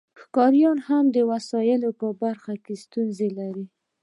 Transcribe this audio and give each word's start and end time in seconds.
ښکاریان 0.21 0.77
هم 0.87 1.05
د 1.15 1.17
وسایلو 1.31 1.89
په 1.99 2.07
برخه 2.21 2.53
کې 2.63 2.73
ستونزې 2.83 3.29
لري 3.39 3.65